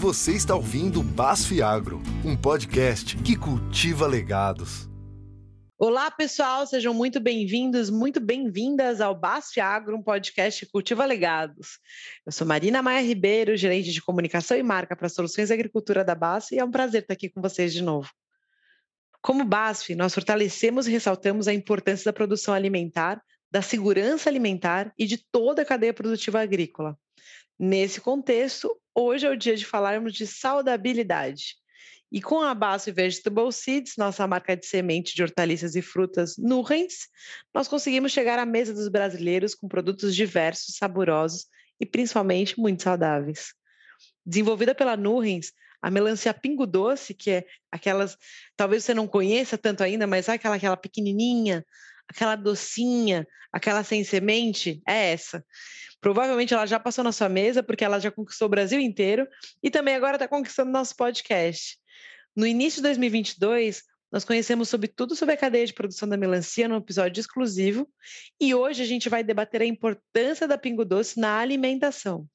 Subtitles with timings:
[0.00, 4.88] Você está ouvindo Basf Agro, um podcast que cultiva legados.
[5.76, 11.80] Olá, pessoal, sejam muito bem-vindos, muito bem-vindas ao Basf Agro, um podcast que cultiva legados.
[12.24, 16.54] Eu sou Marina Maia Ribeiro, gerente de comunicação e marca para soluções agricultura da Basf,
[16.54, 18.08] e é um prazer estar aqui com vocês de novo.
[19.20, 23.20] Como BASF, nós fortalecemos e ressaltamos a importância da produção alimentar,
[23.50, 26.96] da segurança alimentar e de toda a cadeia produtiva agrícola.
[27.58, 31.56] Nesse contexto, hoje é o dia de falarmos de saudabilidade.
[32.10, 37.08] E com a Basso Vegetable Seeds, nossa marca de semente de hortaliças e frutas Nurrens,
[37.54, 41.46] nós conseguimos chegar à mesa dos brasileiros com produtos diversos, saborosos
[41.78, 43.52] e principalmente muito saudáveis.
[44.24, 45.52] Desenvolvida pela Nurrens,
[45.82, 48.16] a melancia pingo doce, que é aquelas,
[48.56, 51.64] talvez você não conheça tanto ainda, mas é aquela, aquela pequenininha,
[52.08, 55.44] aquela docinha, aquela sem semente, é essa.
[56.00, 59.26] Provavelmente ela já passou na sua mesa, porque ela já conquistou o Brasil inteiro
[59.62, 61.76] e também agora está conquistando nosso podcast.
[62.34, 66.68] No início de 2022, nós conhecemos sobre tudo sobre a cadeia de produção da melancia
[66.68, 67.88] num episódio exclusivo
[68.40, 72.26] e hoje a gente vai debater a importância da pingo doce na alimentação.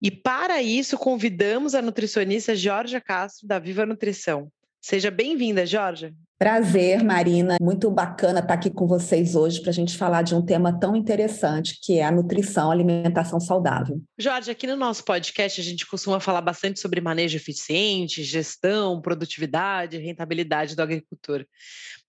[0.00, 4.52] E para isso, convidamos a nutricionista Georgia Castro, da Viva Nutrição.
[4.80, 6.14] Seja bem-vinda, Georgia.
[6.38, 7.56] Prazer, Marina.
[7.60, 10.94] Muito bacana estar aqui com vocês hoje para a gente falar de um tema tão
[10.94, 14.00] interessante que é a nutrição, alimentação saudável.
[14.16, 19.98] Jorge, aqui no nosso podcast a gente costuma falar bastante sobre manejo eficiente, gestão, produtividade,
[19.98, 21.44] rentabilidade do agricultor.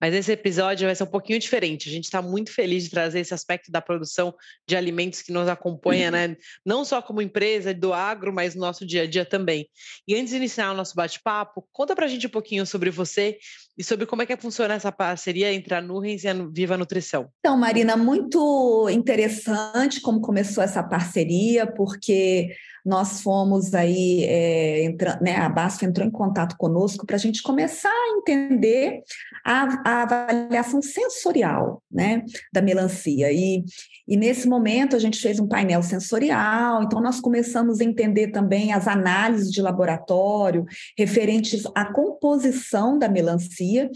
[0.00, 1.88] Mas esse episódio vai ser um pouquinho diferente.
[1.88, 4.34] A gente está muito feliz de trazer esse aspecto da produção
[4.66, 6.12] de alimentos que nos acompanha, uhum.
[6.12, 6.36] né?
[6.64, 9.68] Não só como empresa do agro, mas no nosso dia a dia também.
[10.08, 13.38] E antes de iniciar o nosso bate-papo, conta para a gente um pouquinho sobre você
[13.76, 17.28] e sobre como é que funciona essa parceria entre a Nurens e a Viva Nutrição.
[17.40, 22.50] Então, Marina, muito interessante como começou essa parceria, porque
[22.84, 27.42] nós fomos aí, é, entra, né, a BASF entrou em contato conosco para a gente
[27.42, 29.02] começar a entender
[29.44, 33.32] a, a, avaliação sensorial né, da melancia.
[33.32, 33.64] E,
[34.08, 38.72] e nesse momento a gente fez um painel sensorial, então nós começamos a entender também
[38.72, 40.64] as análises de laboratório
[40.96, 43.90] referentes à composição da melancia.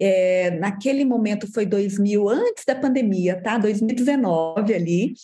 [0.00, 3.58] É, naquele momento foi 2000, antes da pandemia, tá?
[3.58, 5.14] 2019 ali.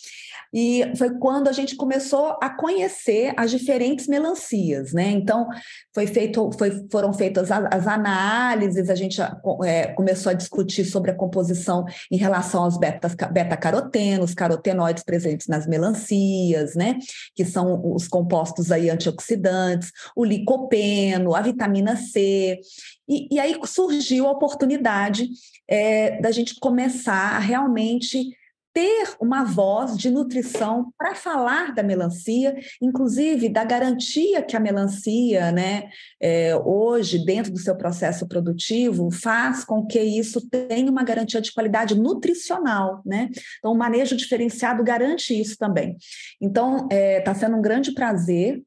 [0.52, 3.05] E foi quando a gente começou a conhecer
[3.36, 5.10] as diferentes melancias, né?
[5.10, 5.46] Então,
[5.94, 9.20] foi feito, foi, foram feitas as, análises, a gente
[9.64, 16.74] é, começou a discutir sobre a composição em relação aos beta-carotenos, carotenoides presentes nas melancias,
[16.74, 16.98] né?
[17.34, 22.60] Que são os compostos aí antioxidantes, o licopeno, a vitamina C.
[23.08, 25.28] E, e aí surgiu a oportunidade
[25.68, 28.30] é, da gente começar a realmente
[28.76, 35.50] ter uma voz de nutrição para falar da melancia, inclusive da garantia que a melancia,
[35.50, 35.88] né,
[36.20, 41.54] é, hoje, dentro do seu processo produtivo, faz com que isso tenha uma garantia de
[41.54, 43.00] qualidade nutricional.
[43.06, 43.31] Né?
[43.59, 45.97] Então, o manejo diferenciado garante isso também.
[46.38, 48.62] Então, está é, tá sendo um grande prazer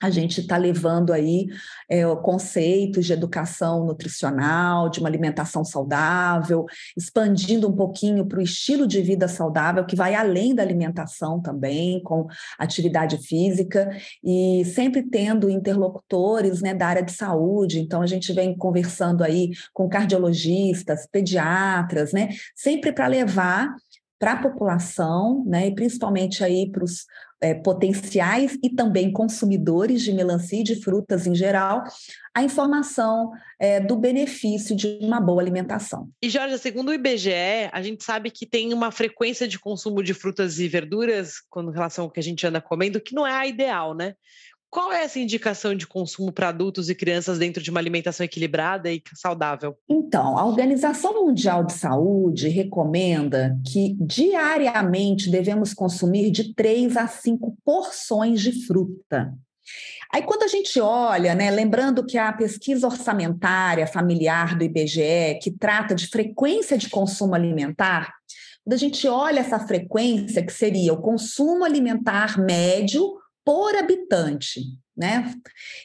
[0.00, 1.46] a gente está levando aí
[1.88, 6.64] é, conceitos de educação nutricional, de uma alimentação saudável,
[6.96, 12.02] expandindo um pouquinho para o estilo de vida saudável, que vai além da alimentação também,
[12.02, 12.26] com
[12.58, 13.90] atividade física,
[14.24, 17.80] e sempre tendo interlocutores né, da área de saúde.
[17.80, 23.74] Então, a gente vem conversando aí com cardiologistas, pediatras, né, sempre para levar
[24.18, 27.06] para a população, né, e principalmente aí para os
[27.40, 31.82] é, potenciais e também consumidores de melancia e de frutas em geral,
[32.34, 36.08] a informação é, do benefício de uma boa alimentação.
[36.22, 40.14] E, Jorge, segundo o IBGE, a gente sabe que tem uma frequência de consumo de
[40.14, 43.46] frutas e verduras, com relação ao que a gente anda comendo, que não é a
[43.46, 44.14] ideal, né?
[44.70, 48.88] Qual é essa indicação de consumo para adultos e crianças dentro de uma alimentação equilibrada
[48.88, 49.76] e saudável?
[49.88, 57.56] Então, a Organização Mundial de Saúde recomenda que diariamente devemos consumir de 3 a 5
[57.64, 59.34] porções de fruta.
[60.12, 65.50] Aí, quando a gente olha, né, lembrando que a pesquisa orçamentária familiar do IBGE, que
[65.50, 68.12] trata de frequência de consumo alimentar,
[68.64, 74.60] quando a gente olha essa frequência, que seria o consumo alimentar médio por habitante,
[74.96, 75.34] né?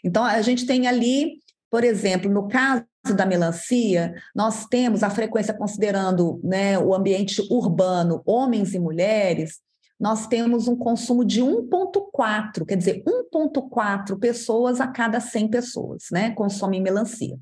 [0.04, 2.86] Então a gente tem ali, por exemplo, no caso
[3.16, 9.60] da melancia, nós temos a frequência considerando né, o ambiente urbano, homens e mulheres,
[10.00, 16.32] nós temos um consumo de 1,4, quer dizer, 1,4 pessoas a cada 100 pessoas, né?
[16.32, 17.40] Consomem melancia.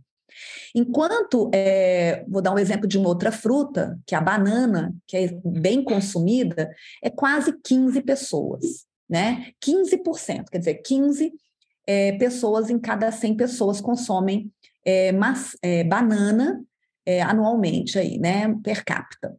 [0.76, 5.18] Enquanto, é, vou dar um exemplo de uma outra fruta, que é a banana, que
[5.18, 6.72] é bem consumida,
[7.02, 9.52] é quase 15 pessoas né?
[9.64, 11.34] 15%, quer dizer, 15
[11.86, 14.52] é, pessoas em cada 100 pessoas consomem
[14.86, 16.62] é, mas, é, banana
[17.28, 19.36] anualmente aí, né, per capita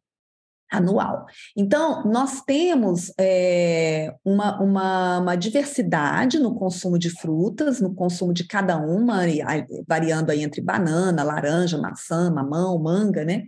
[0.71, 1.25] anual.
[1.57, 8.47] Então, nós temos é, uma, uma, uma, diversidade no consumo de frutas, no consumo de
[8.47, 9.21] cada uma,
[9.87, 13.45] variando aí entre banana, laranja, maçã, mamão, manga, né?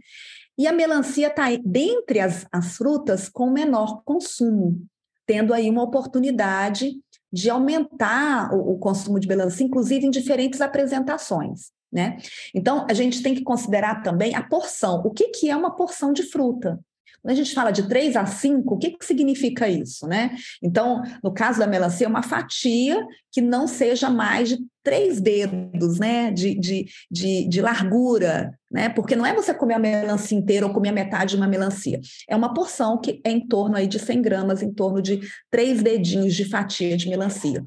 [0.59, 4.81] E a melancia está dentre as, as frutas com menor consumo,
[5.27, 6.95] tendo aí uma oportunidade
[7.33, 11.71] de aumentar o, o consumo de melancia, inclusive em diferentes apresentações.
[11.93, 12.19] Né?
[12.55, 15.03] Então, a gente tem que considerar também a porção.
[15.05, 16.79] O que, que é uma porção de fruta?
[17.23, 20.37] Quando a gente fala de 3 a 5, o que, que significa isso, né?
[20.63, 23.05] Então, no caso da melancia, é uma fatia
[23.37, 29.15] que não seja mais de três dedos, né, de, de, de, de, largura, né, porque
[29.15, 32.35] não é você comer a melancia inteira ou comer a metade de uma melancia, é
[32.35, 36.35] uma porção que é em torno aí de 100 gramas, em torno de três dedinhos
[36.35, 37.63] de fatia de melancia.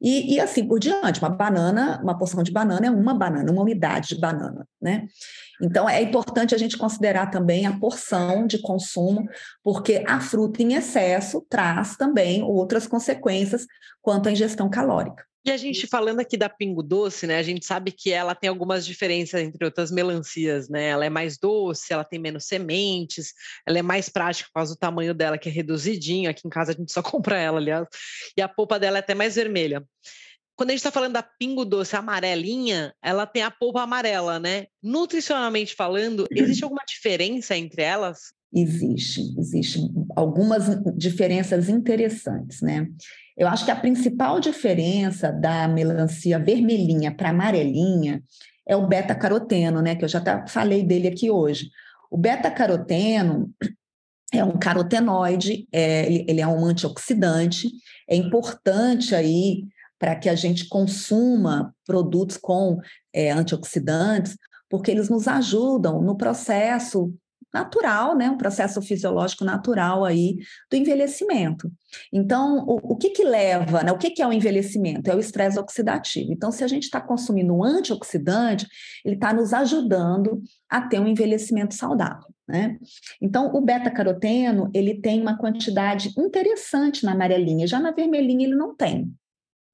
[0.00, 3.62] E, e assim por diante, uma banana, uma porção de banana é uma banana, uma
[3.62, 5.06] unidade de banana, né.
[5.62, 9.28] Então, é importante a gente considerar também a porção de consumo,
[9.62, 13.64] porque a fruta em excesso traz também outras consequências
[14.02, 15.11] quanto à ingestão calórica.
[15.44, 17.36] E a gente falando aqui da Pingo Doce, né?
[17.36, 20.88] A gente sabe que ela tem algumas diferenças entre outras melancias, né?
[20.88, 23.32] Ela é mais doce, ela tem menos sementes,
[23.66, 26.30] ela é mais prática por causa do tamanho dela, que é reduzidinho.
[26.30, 27.88] Aqui em casa a gente só compra ela, aliás.
[28.36, 29.84] E a polpa dela é até mais vermelha.
[30.54, 34.66] Quando a gente está falando da Pingo Doce amarelinha, ela tem a polpa amarela, né?
[34.80, 38.32] Nutricionalmente falando, existe alguma diferença entre elas?
[38.54, 39.80] Existe, existe
[40.14, 40.64] algumas
[40.96, 42.86] diferenças interessantes, né?
[43.42, 48.22] Eu acho que a principal diferença da melancia vermelhinha para amarelinha
[48.64, 49.96] é o beta-caroteno, né?
[49.96, 51.68] Que eu já falei dele aqui hoje.
[52.08, 53.52] O beta-caroteno
[54.32, 57.68] é um carotenoide, é, ele, ele é um antioxidante,
[58.08, 59.64] é importante aí
[59.98, 62.78] para que a gente consuma produtos com
[63.12, 64.36] é, antioxidantes,
[64.70, 67.12] porque eles nos ajudam no processo
[67.52, 70.38] natural, né, um processo fisiológico natural aí
[70.70, 71.70] do envelhecimento.
[72.12, 75.10] Então, o, o que que leva, né, o que que é o envelhecimento?
[75.10, 76.32] É o estresse oxidativo.
[76.32, 78.66] Então, se a gente está consumindo um antioxidante,
[79.04, 82.78] ele está nos ajudando a ter um envelhecimento saudável, né?
[83.20, 88.74] Então, o beta-caroteno, ele tem uma quantidade interessante na amarelinha, já na vermelhinha ele não
[88.74, 89.12] tem.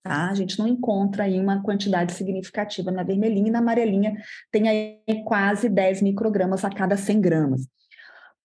[0.03, 0.31] Tá?
[0.31, 4.17] A gente não encontra aí uma quantidade significativa na vermelhinha e na amarelinha
[4.51, 7.69] tem aí quase 10 microgramas a cada 100 gramas.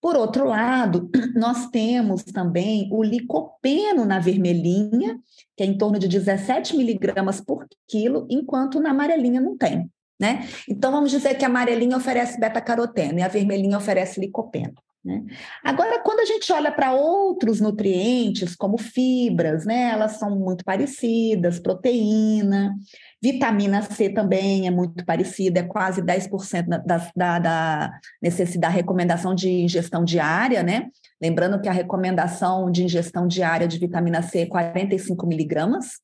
[0.04, 5.18] Por outro lado, nós temos também o licopeno na vermelhinha,
[5.56, 9.90] que é em torno de 17 miligramas por quilo, enquanto na amarelinha não tem.
[10.20, 10.46] Né?
[10.68, 14.74] Então, vamos dizer que a amarelinha oferece beta-caroteno e a vermelhinha oferece licopeno.
[15.04, 15.22] Né?
[15.62, 21.58] Agora, quando a gente olha para outros nutrientes, como fibras, né, elas são muito parecidas,
[21.58, 22.74] proteína,
[23.22, 29.50] vitamina C também é muito parecida, é quase 10% da, da, da necessidade, recomendação de
[29.50, 30.88] ingestão diária, né?
[31.20, 36.00] Lembrando que a recomendação de ingestão diária de vitamina C é 45 miligramas.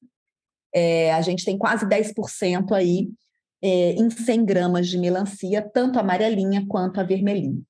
[0.75, 3.09] É, a gente tem quase 10% aí
[3.63, 7.61] é, em 100 gramas de melancia, tanto amarelinha quanto a vermelhinha.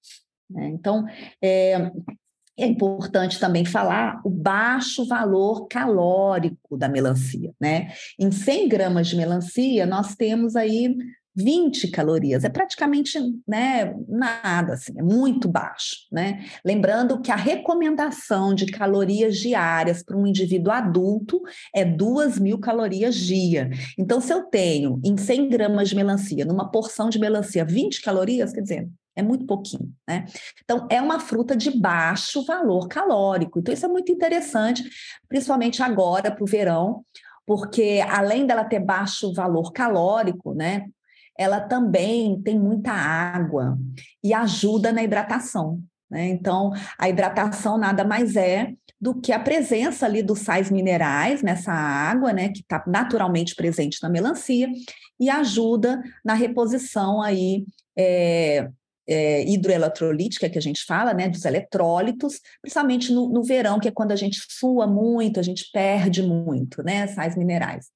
[0.50, 0.69] Né?
[0.69, 1.06] Então,
[1.43, 1.91] é,
[2.58, 7.93] é importante também falar o baixo valor calórico da melancia, né?
[8.19, 10.94] Em 100 gramas de melancia, nós temos aí
[11.35, 16.45] 20 calorias, é praticamente né, nada, assim, é muito baixo, né?
[16.64, 21.40] Lembrando que a recomendação de calorias diárias para um indivíduo adulto
[21.75, 23.71] é 2 mil calorias dia.
[23.99, 28.52] Então, se eu tenho em 100 gramas de melancia, numa porção de melancia, 20 calorias,
[28.52, 28.88] quer dizer,
[29.20, 30.24] é muito pouquinho, né?
[30.64, 33.58] Então, é uma fruta de baixo valor calórico.
[33.58, 34.82] Então, isso é muito interessante,
[35.28, 37.04] principalmente agora para o verão,
[37.46, 40.86] porque além dela ter baixo valor calórico, né?
[41.38, 43.78] Ela também tem muita água
[44.22, 45.80] e ajuda na hidratação.
[46.10, 46.28] Né?
[46.28, 51.72] Então, a hidratação nada mais é do que a presença ali dos sais minerais nessa
[51.72, 54.68] água, né, que está naturalmente presente na melancia,
[55.18, 57.64] e ajuda na reposição aí
[57.96, 58.68] é,
[59.09, 63.92] é, hidroeletrolítica que a gente fala, né, dos eletrólitos, principalmente no, no, verão, que é
[63.92, 67.87] quando a gente sua muito, a gente perde muito, né, sais minerais,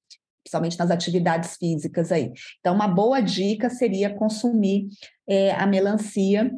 [0.43, 2.31] principalmente nas atividades físicas aí.
[2.59, 4.87] Então, uma boa dica seria consumir
[5.27, 6.51] é, a melancia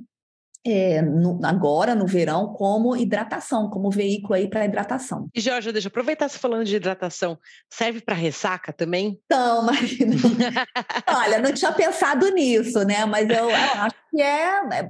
[0.65, 5.29] é, no, agora no verão como hidratação, como veículo aí para hidratação.
[5.33, 7.37] E Jorge, deixa eu aproveitar você falando de hidratação.
[7.69, 9.19] Serve para ressaca também?
[9.25, 10.15] Então, Marina,
[11.07, 13.05] olha, não tinha pensado nisso, né?
[13.05, 14.89] Mas eu, eu acho que é, é,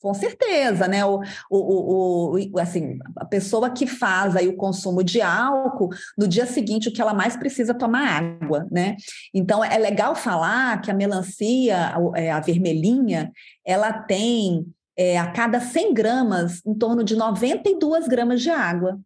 [0.00, 1.04] com certeza, né?
[1.06, 6.44] O, o, o, assim, a pessoa que faz aí o consumo de álcool, no dia
[6.44, 8.96] seguinte, o que ela mais precisa é tomar água, né?
[9.32, 13.32] Então, é legal falar que a melancia, a, é, a vermelhinha,
[13.64, 18.98] ela tem é, a cada 100 gramas, em torno de 92 gramas de água.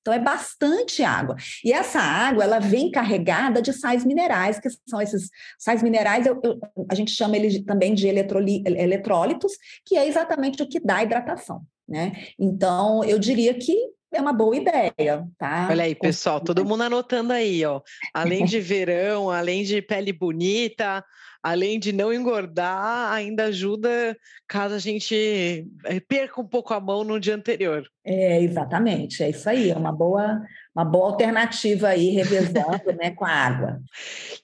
[0.00, 1.34] Então é bastante água.
[1.64, 5.28] E essa água, ela vem carregada de sais minerais, que são esses
[5.58, 9.52] sais minerais, eu, eu, a gente chama eles também de eletrólitos,
[9.84, 11.62] que é exatamente o que dá hidratação.
[11.88, 12.12] Né?
[12.38, 13.76] Então, eu diria que
[14.12, 15.66] é uma boa ideia, tá?
[15.68, 17.80] Olha aí, pessoal, todo mundo anotando aí, ó.
[18.14, 21.04] Além de verão, além de pele bonita,
[21.46, 24.16] além de não engordar, ainda ajuda
[24.48, 27.88] caso a gente eh, perca um pouco a mão no dia anterior.
[28.04, 30.42] É, exatamente, é isso aí, é uma boa,
[30.74, 33.80] uma boa alternativa aí, revezando né, com a água.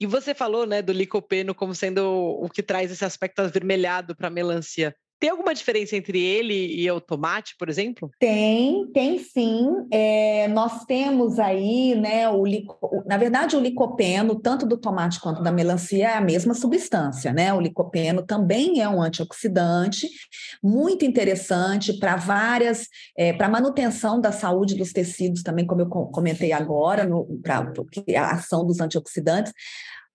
[0.00, 4.28] E você falou né, do licopeno como sendo o que traz esse aspecto avermelhado para
[4.28, 4.94] a melancia.
[5.22, 8.10] Tem alguma diferença entre ele e o tomate, por exemplo?
[8.18, 9.68] Tem, tem sim.
[9.88, 13.04] É, nós temos aí, né, o lico...
[13.06, 17.54] na verdade, o licopeno, tanto do tomate quanto da melancia, é a mesma substância, né?
[17.54, 20.08] O licopeno também é um antioxidante,
[20.60, 26.50] muito interessante para várias, é, para manutenção da saúde dos tecidos, também, como eu comentei
[26.50, 27.08] agora,
[27.40, 27.64] para
[28.18, 29.52] a ação dos antioxidantes.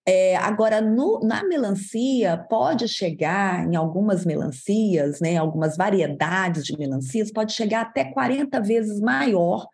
[0.09, 7.29] É, agora, no, na melancia, pode chegar, em algumas melancias, né, algumas variedades de melancias,
[7.29, 9.67] pode chegar até 40 vezes maior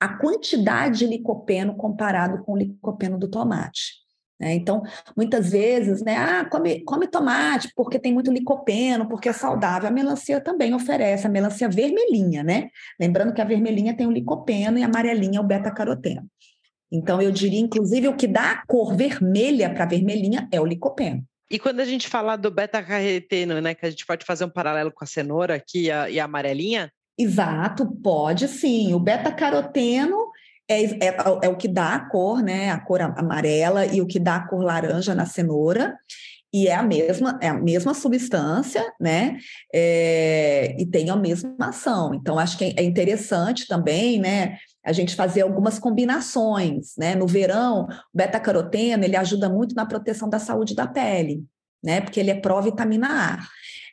[0.00, 4.06] a quantidade de licopeno comparado com o licopeno do tomate.
[4.40, 4.54] Né?
[4.54, 4.82] Então,
[5.16, 9.88] muitas vezes, né, ah, come, come tomate porque tem muito licopeno, porque é saudável.
[9.88, 12.68] A melancia também oferece, a melancia vermelhinha, né?
[13.00, 16.26] Lembrando que a vermelhinha tem o licopeno e a amarelinha o beta-caroteno.
[16.90, 21.24] Então, eu diria, inclusive, o que dá a cor vermelha para vermelhinha é o licopeno.
[21.50, 24.90] E quando a gente fala do beta-caroteno, né, que a gente pode fazer um paralelo
[24.90, 26.90] com a cenoura aqui a, e a amarelinha?
[27.18, 28.92] Exato, pode sim.
[28.92, 30.16] O beta-caroteno
[30.68, 34.18] é, é, é, o que dá a cor, né, a cor amarela e o que
[34.18, 35.96] dá a cor laranja na cenoura.
[36.52, 39.36] E é a mesma, é a mesma substância, né?
[39.74, 42.14] É, e tem a mesma ação.
[42.14, 44.56] Então, acho que é interessante também, né?
[44.86, 47.16] A gente fazer algumas combinações, né?
[47.16, 51.44] No verão, o beta-caroteno, ele ajuda muito na proteção da saúde da pele,
[51.82, 52.00] né?
[52.00, 53.38] Porque ele é pró-vitamina A.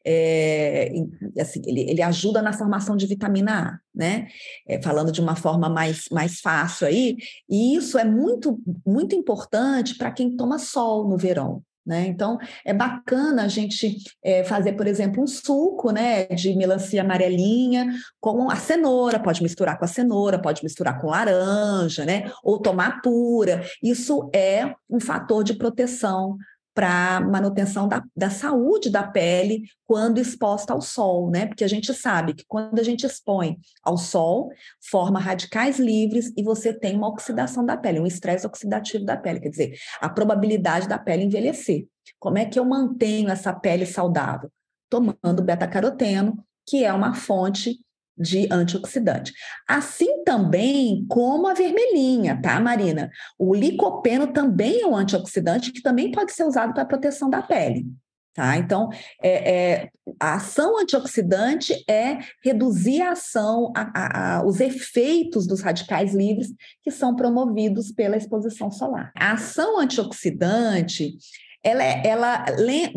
[0.05, 0.91] É,
[1.39, 4.27] assim, ele, ele, ajuda na formação de vitamina A, né?
[4.67, 7.17] É, falando de uma forma mais, mais fácil aí,
[7.49, 12.05] e isso é muito, muito importante para quem toma sol no verão, né?
[12.07, 17.93] Então, é bacana a gente é, fazer, por exemplo, um suco né, de melancia amarelinha
[18.19, 22.31] com a cenoura, pode misturar com a cenoura, pode misturar com laranja, né?
[22.43, 23.63] ou tomar pura.
[23.81, 26.37] Isso é um fator de proteção
[26.73, 31.45] para manutenção da, da saúde da pele quando exposta ao sol, né?
[31.45, 34.51] Porque a gente sabe que quando a gente expõe ao sol,
[34.89, 39.39] forma radicais livres e você tem uma oxidação da pele, um estresse oxidativo da pele,
[39.39, 41.85] quer dizer, a probabilidade da pele envelhecer.
[42.19, 44.49] Como é que eu mantenho essa pele saudável?
[44.89, 47.79] Tomando beta-caroteno, que é uma fonte
[48.17, 49.33] de antioxidante.
[49.67, 53.09] Assim também como a vermelhinha, tá, Marina?
[53.37, 57.85] O licopeno também é um antioxidante que também pode ser usado para proteção da pele.
[58.33, 58.57] Tá?
[58.57, 58.89] Então,
[59.21, 59.89] é, é,
[60.19, 66.51] a ação antioxidante é reduzir a ação, a, a, a, os efeitos dos radicais livres
[66.81, 69.11] que são promovidos pela exposição solar.
[69.15, 71.15] A ação antioxidante,
[71.63, 72.45] ela, é, ela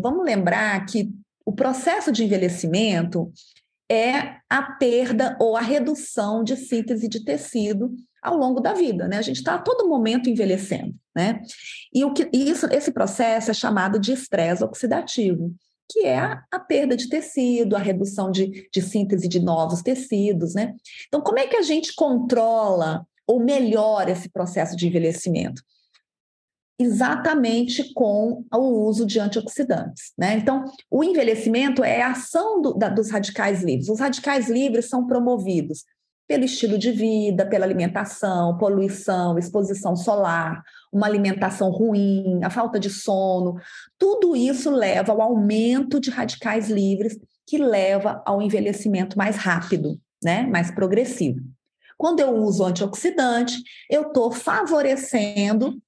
[0.01, 1.11] vamos lembrar que
[1.45, 3.31] o processo de envelhecimento
[3.91, 9.19] é a perda ou a redução de síntese de tecido ao longo da vida, né?
[9.19, 11.41] A gente está a todo momento envelhecendo, né?
[11.95, 15.55] E o que isso, esse processo é chamado de estresse oxidativo,
[15.89, 20.55] que é a, a perda de tecido, a redução de, de síntese de novos tecidos,
[20.55, 20.75] né?
[21.07, 25.63] Então, como é que a gente controla ou melhora esse processo de envelhecimento?
[26.79, 30.13] Exatamente com o uso de antioxidantes.
[30.17, 30.35] Né?
[30.35, 33.89] Então, o envelhecimento é a ação do, da, dos radicais livres.
[33.89, 35.85] Os radicais livres são promovidos
[36.29, 42.91] pelo estilo de vida, pela alimentação, poluição, exposição solar, uma alimentação ruim, a falta de
[42.91, 43.55] sono.
[43.97, 47.17] Tudo isso leva ao aumento de radicais livres,
[47.47, 50.43] que leva ao envelhecimento mais rápido, né?
[50.47, 51.41] mais progressivo.
[51.97, 55.81] Quando eu uso antioxidante, eu estou favorecendo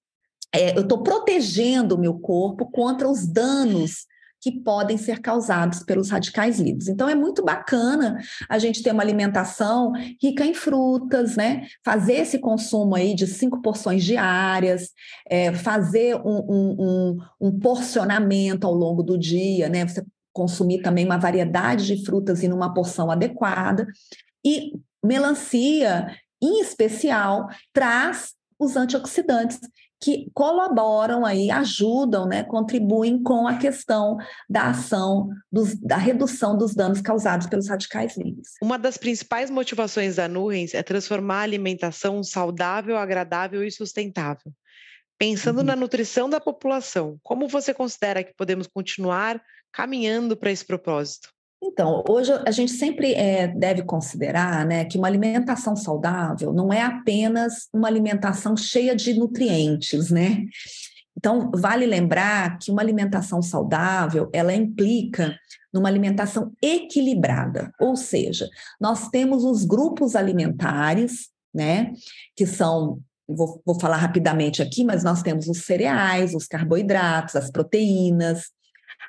[0.54, 4.06] é, eu estou protegendo o meu corpo contra os danos
[4.40, 6.88] que podem ser causados pelos radicais livres.
[6.88, 11.66] Então, é muito bacana a gente ter uma alimentação rica em frutas, né?
[11.84, 14.90] Fazer esse consumo aí de cinco porções diárias,
[15.28, 19.86] é, fazer um, um, um, um porcionamento ao longo do dia, né?
[19.86, 23.88] Você consumir também uma variedade de frutas em uma porção adequada.
[24.44, 24.72] E
[25.04, 29.58] melancia, em especial, traz os antioxidantes
[30.00, 34.16] que colaboram aí, ajudam, né, contribuem com a questão
[34.48, 38.54] da ação, dos, da redução dos danos causados pelos radicais livres.
[38.62, 44.52] Uma das principais motivações da Nuhens é transformar a alimentação saudável, agradável e sustentável.
[45.18, 45.64] Pensando uhum.
[45.64, 51.28] na nutrição da população, como você considera que podemos continuar caminhando para esse propósito?
[51.62, 56.82] Então, hoje a gente sempre é, deve considerar né, que uma alimentação saudável não é
[56.82, 60.44] apenas uma alimentação cheia de nutrientes, né?
[61.16, 65.36] Então, vale lembrar que uma alimentação saudável, ela implica
[65.74, 68.48] numa alimentação equilibrada, ou seja,
[68.80, 71.92] nós temos os grupos alimentares, né,
[72.36, 73.00] que são
[73.30, 78.44] Vou, vou, falar rapidamente aqui, mas nós temos os cereais, os carboidratos, as proteínas,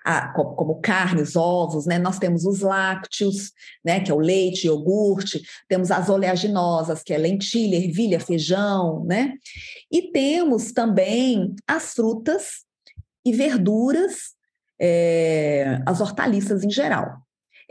[0.03, 1.97] a, como carnes, ovos, né?
[1.97, 3.51] Nós temos os lácteos,
[3.83, 3.99] né?
[3.99, 9.33] Que é o leite, iogurte, temos as oleaginosas, que é lentilha, ervilha, feijão, né?
[9.91, 12.63] E temos também as frutas
[13.25, 14.33] e verduras,
[14.79, 17.17] é, as hortaliças em geral.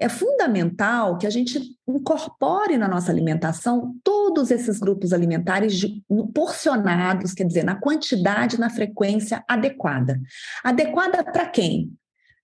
[0.01, 6.01] É fundamental que a gente incorpore na nossa alimentação todos esses grupos alimentares de,
[6.33, 10.21] porcionados, quer dizer, na quantidade, na frequência adequada.
[10.63, 11.91] Adequada para quem?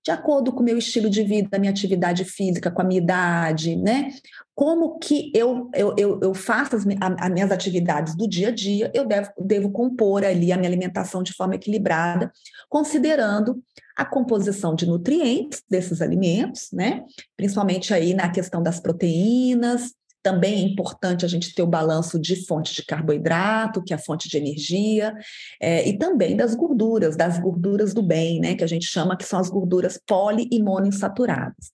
[0.04, 3.74] De acordo com o meu estilo de vida, minha atividade física, com a minha idade,
[3.74, 4.10] né?
[4.54, 6.84] Como que eu, eu, eu, eu faço as,
[7.18, 11.22] as, minhas atividades do dia a dia, eu devo, devo compor ali a minha alimentação
[11.22, 12.30] de forma equilibrada,
[12.68, 13.62] considerando
[13.96, 17.02] a composição de nutrientes desses alimentos, né?
[17.34, 22.34] Principalmente aí na questão das proteínas, também é importante a gente ter o balanço de
[22.46, 25.14] fonte de carboidrato, que é a fonte de energia,
[25.60, 29.24] é, e também das gorduras, das gorduras do bem, né, que a gente chama que
[29.24, 31.72] são as gorduras poli e monoinsaturadas.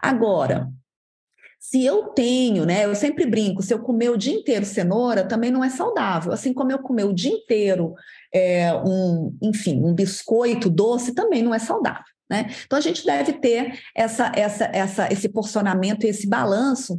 [0.00, 0.70] Agora,
[1.58, 5.50] se eu tenho, né, eu sempre brinco, se eu comer o dia inteiro cenoura, também
[5.50, 6.32] não é saudável.
[6.32, 7.94] Assim como eu comer o dia inteiro
[8.32, 12.04] é, um, enfim, um biscoito doce, também não é saudável.
[12.30, 12.48] Né?
[12.64, 16.96] Então a gente deve ter essa, essa, essa, esse porcionamento, esse balanço.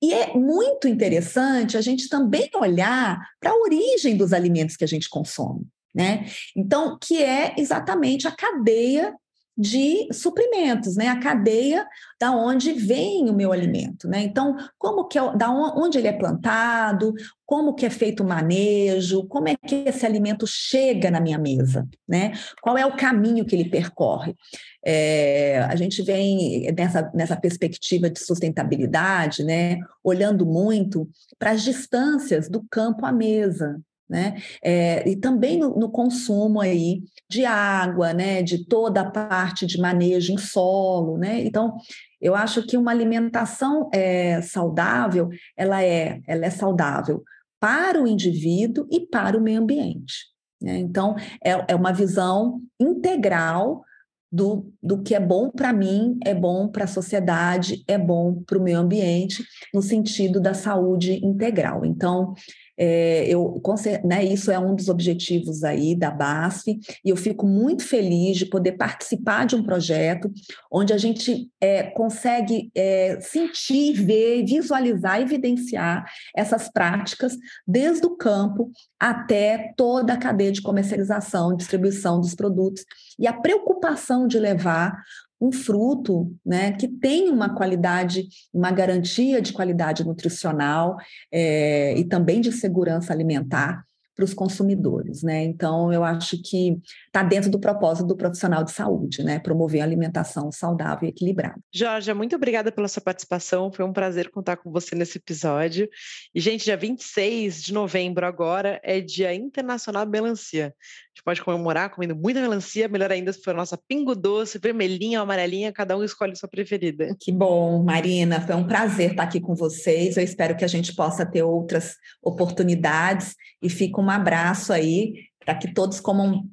[0.00, 4.88] E é muito interessante a gente também olhar para a origem dos alimentos que a
[4.88, 6.26] gente consome, né?
[6.56, 9.14] Então, que é exatamente a cadeia
[9.58, 11.08] de suprimentos, né?
[11.08, 11.84] A cadeia
[12.20, 14.22] da onde vem o meu alimento, né?
[14.22, 17.12] Então, como que é, da onde ele é plantado,
[17.44, 21.88] como que é feito o manejo, como é que esse alimento chega na minha mesa,
[22.08, 22.32] né?
[22.62, 24.36] Qual é o caminho que ele percorre?
[24.84, 29.78] É, a gente vem nessa, nessa perspectiva de sustentabilidade, né?
[30.04, 34.36] Olhando muito para as distâncias do campo à mesa, né?
[34.62, 38.42] É, e também no, no, consumo aí de água, né?
[38.42, 41.44] De toda a parte de manejo em solo, né?
[41.44, 41.76] Então,
[42.20, 47.22] eu acho que uma alimentação é, saudável, ela é, ela é saudável
[47.60, 50.14] para o indivíduo e para o meio ambiente.
[50.60, 50.78] Né?
[50.78, 53.84] Então, é, é uma visão integral
[54.30, 58.58] do, do que é bom para mim, é bom para a sociedade, é bom para
[58.58, 59.42] o meio ambiente,
[59.72, 61.84] no sentido da saúde integral.
[61.84, 62.34] Então,
[62.78, 63.60] é, eu,
[64.04, 68.46] né, isso é um dos objetivos aí da BASF, e eu fico muito feliz de
[68.46, 70.30] poder participar de um projeto
[70.70, 76.04] onde a gente é, consegue é, sentir, ver, visualizar, evidenciar
[76.36, 77.36] essas práticas
[77.66, 82.84] desde o campo até toda a cadeia de comercialização, distribuição dos produtos,
[83.18, 85.02] e a preocupação de levar
[85.40, 90.96] um fruto né, que tem uma qualidade, uma garantia de qualidade nutricional
[91.32, 93.84] é, e também de segurança alimentar
[94.18, 95.44] para os consumidores, né?
[95.44, 99.38] Então, eu acho que está dentro do propósito do profissional de saúde, né?
[99.38, 101.60] Promover a alimentação saudável e equilibrada.
[101.72, 103.70] Jorge, muito obrigada pela sua participação.
[103.70, 105.88] Foi um prazer contar com você nesse episódio.
[106.34, 110.74] E, gente, dia 26 de novembro agora é Dia Internacional da Melancia.
[111.18, 115.18] Gente pode comemorar comendo muita melancia, melhor ainda se for a nossa pingo doce, vermelhinha
[115.18, 117.12] ou amarelinha, cada um escolhe sua preferida.
[117.18, 118.40] Que bom, Marina.
[118.40, 120.16] Foi um prazer estar aqui com vocês.
[120.16, 125.56] Eu espero que a gente possa ter outras oportunidades e fico um abraço aí para
[125.56, 126.44] que todos comam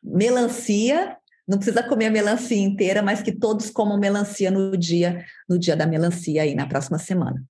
[0.00, 1.16] melancia.
[1.48, 5.74] Não precisa comer a melancia inteira, mas que todos comam melancia no dia, no dia
[5.74, 7.42] da melancia aí na próxima semana.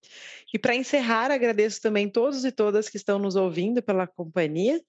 [0.52, 4.80] E para encerrar, agradeço também todos e todas que estão nos ouvindo pela companhia.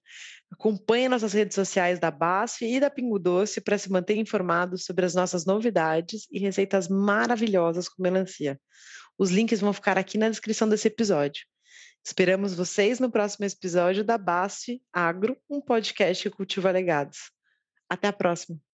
[0.52, 5.06] Acompanhe nossas redes sociais da BASF e da Pingo Doce para se manter informado sobre
[5.06, 8.60] as nossas novidades e receitas maravilhosas com melancia.
[9.18, 11.46] Os links vão ficar aqui na descrição desse episódio.
[12.04, 17.30] Esperamos vocês no próximo episódio da BASF Agro, um podcast que cultiva legados.
[17.88, 18.73] Até a próxima!